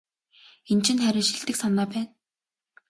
Энэ 0.71 0.83
чинь 0.85 1.01
харин 1.03 1.25
шилдэг 1.27 1.55
санаа 1.59 1.87
байна. 1.91 2.07